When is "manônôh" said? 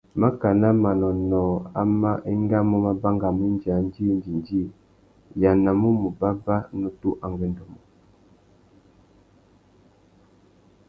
0.83-1.53